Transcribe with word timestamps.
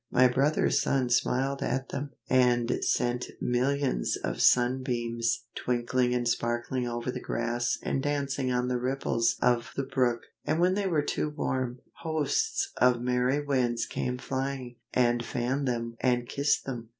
My 0.09 0.27
brother 0.27 0.71
Sun 0.71 1.11
smiled 1.11 1.61
at 1.61 1.89
them, 1.89 2.13
and 2.27 2.83
sent 2.83 3.27
millions 3.39 4.17
of 4.17 4.41
sunbeams, 4.41 5.43
twinkling 5.53 6.11
and 6.15 6.27
sparkling 6.27 6.87
over 6.87 7.11
the 7.11 7.21
grass 7.21 7.77
and 7.83 8.01
dancing 8.01 8.51
on 8.51 8.67
the 8.67 8.79
ripples 8.79 9.35
of 9.43 9.71
the 9.75 9.83
brook; 9.85 10.21
and 10.43 10.59
when 10.59 10.73
they 10.73 10.87
were 10.87 11.03
too 11.03 11.29
warm, 11.29 11.81
hosts 11.99 12.71
of 12.77 12.99
merry 12.99 13.45
Winds 13.45 13.85
came 13.85 14.17
flying, 14.17 14.77
and 14.91 15.23
fanned 15.23 15.67
them 15.67 15.95
and 15.99 16.27
kissed 16.27 16.65
them. 16.65 16.89